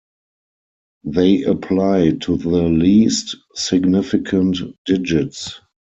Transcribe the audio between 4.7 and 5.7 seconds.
digits.